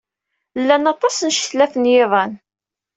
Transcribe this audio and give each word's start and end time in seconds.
Llant 0.61 0.91
aṭas 0.93 1.17
n 1.21 1.29
ccetlat 1.35 1.73
n 1.77 1.89
yiḍan. 1.93 2.31